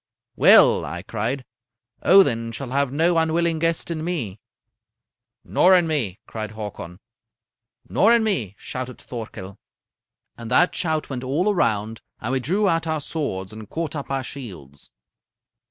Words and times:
"'Well,' 0.35 0.83
I 0.83 1.03
cried, 1.03 1.45
'Odin 2.01 2.53
shall 2.53 2.71
have 2.71 2.91
no 2.91 3.19
unwilling 3.19 3.59
guest 3.59 3.91
in 3.91 4.03
me.' 4.03 4.39
"'Nor 5.43 5.75
in 5.75 5.85
me,' 5.85 6.17
cried 6.25 6.53
Hakon. 6.53 6.99
"'Nor 7.87 8.11
in 8.15 8.23
me,' 8.23 8.55
shouted 8.57 8.97
Thorkel. 8.99 9.59
"And 10.39 10.49
that 10.49 10.73
shout 10.73 11.11
went 11.11 11.23
all 11.23 11.53
around, 11.53 12.01
and 12.19 12.31
we 12.31 12.39
drew 12.39 12.67
out 12.67 12.87
our 12.87 12.99
swords 12.99 13.53
and 13.53 13.69
caught 13.69 13.95
up 13.95 14.09
our 14.09 14.23
shields. 14.23 14.89